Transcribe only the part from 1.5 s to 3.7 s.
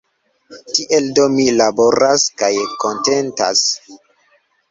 laboras– kaj kontentas!